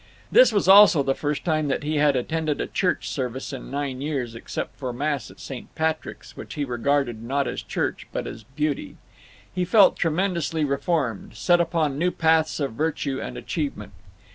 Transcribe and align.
This 0.31 0.51
was 0.51 0.67
also 0.67 1.03
the 1.03 1.13
first 1.13 1.45
time 1.45 1.67
that 1.67 1.83
he 1.83 1.97
had 1.97 2.15
attended 2.15 2.59
a 2.59 2.65
church 2.65 3.07
service 3.07 3.53
in 3.53 3.69
nine 3.69 4.01
years, 4.01 4.33
except 4.33 4.75
for 4.75 4.91
mass 4.91 5.29
at 5.29 5.39
St. 5.39 5.67
Patrick's, 5.75 6.35
which 6.35 6.55
he 6.55 6.65
regarded 6.65 7.21
not 7.21 7.47
as 7.47 7.61
church, 7.61 8.07
but 8.11 8.25
as 8.25 8.41
beauty. 8.43 8.97
He 9.53 9.63
felt 9.63 9.97
tremendously 9.97 10.65
reformed, 10.65 11.35
set 11.35 11.61
upon 11.61 11.99
new 11.99 12.09
paths 12.09 12.59
of 12.59 12.71
virtue 12.73 13.21
and 13.21 13.37
achievement. 13.37 13.91